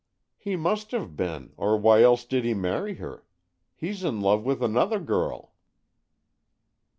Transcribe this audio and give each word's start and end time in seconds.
"He 0.39 0.55
must 0.55 0.89
have 0.93 1.15
been, 1.15 1.53
or 1.57 1.75
else 2.01 2.23
why 2.23 2.27
did 2.27 2.43
he 2.43 2.55
marry 2.55 2.95
her? 2.95 3.23
He's 3.75 4.03
in 4.03 4.19
love 4.19 4.43
with 4.43 4.63
another 4.63 4.99
girl." 4.99 5.53